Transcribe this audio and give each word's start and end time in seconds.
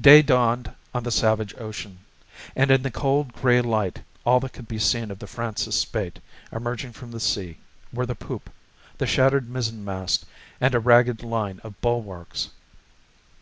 Day 0.00 0.22
dawned 0.22 0.74
on 0.94 1.02
the 1.02 1.10
savage 1.10 1.54
ocean, 1.58 1.98
and 2.56 2.70
in 2.70 2.80
the 2.82 2.90
cold 2.90 3.34
gray 3.34 3.60
light 3.60 4.00
all 4.24 4.40
that 4.40 4.54
could 4.54 4.66
be 4.66 4.78
seen 4.78 5.10
of 5.10 5.18
the 5.18 5.26
Francis 5.26 5.78
Spaight 5.78 6.18
emerging 6.50 6.94
from 6.94 7.10
the 7.10 7.20
sea 7.20 7.58
were 7.92 8.06
the 8.06 8.14
poop, 8.14 8.48
the 8.96 9.06
shattered 9.06 9.50
mizzenmast, 9.50 10.24
and 10.62 10.74
a 10.74 10.80
ragged 10.80 11.22
line 11.22 11.60
of 11.62 11.78
bulwarks. 11.82 12.48